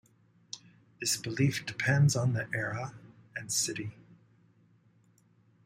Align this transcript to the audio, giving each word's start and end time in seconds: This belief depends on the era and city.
This 0.99 1.15
belief 1.15 1.63
depends 1.63 2.15
on 2.15 2.33
the 2.33 2.49
era 2.55 2.95
and 3.35 3.51
city. 3.51 3.91